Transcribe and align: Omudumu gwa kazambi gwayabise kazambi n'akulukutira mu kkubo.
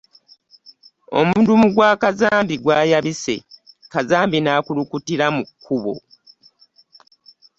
Omudumu 1.19 1.67
gwa 1.75 1.91
kazambi 2.01 2.55
gwayabise 2.63 3.35
kazambi 3.91 4.37
n'akulukutira 4.41 5.25
mu 5.35 5.43
kkubo. 5.47 5.93